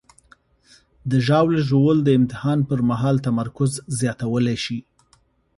د 1.11 1.11
ژاولې 1.27 1.61
ژوول 1.69 1.97
د 2.03 2.09
امتحان 2.19 2.59
پر 2.69 2.79
مهال 2.89 3.15
تمرکز 3.27 3.71
زیاتولی 3.99 4.57
شي. 4.65 4.79